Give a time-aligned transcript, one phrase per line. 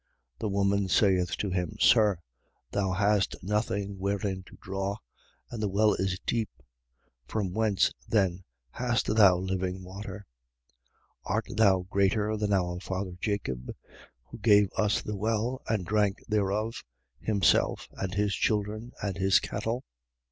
[0.39, 2.17] The woman saith to him: Sir,
[2.71, 4.97] thou hast nothing wherein to draw,
[5.51, 6.49] and the well is deep.
[7.27, 10.25] From whence then hast thou living water?
[11.27, 11.31] 4:12.
[11.35, 13.75] Art thou greater than our father Jacob,
[14.23, 16.83] who gave us the well and drank thereof,
[17.19, 19.83] himself and his children and his cattle?